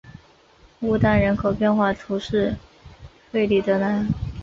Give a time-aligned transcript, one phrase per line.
[0.79, 2.55] 乌当人口变化图示
[3.31, 4.07] 弗里德兰